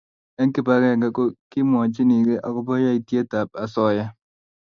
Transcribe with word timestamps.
eng 0.41 0.53
kibagenge 0.53 1.07
ko 1.17 1.23
kimwachinigei 1.49 2.43
akoba 2.47 2.73
yaitiet 2.85 3.29
ab 3.39 3.49
asoya 3.63 4.05